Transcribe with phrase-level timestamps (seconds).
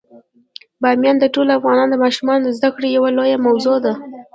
[0.81, 3.93] بامیان د ټولو افغان ماشومانو د زده کړې یوه لویه موضوع ده.